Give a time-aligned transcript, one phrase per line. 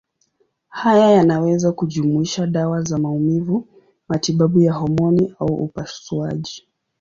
[0.69, 3.67] Haya yanaweza kujumuisha dawa za maumivu,
[4.07, 6.63] matibabu ya homoni au upasuaji.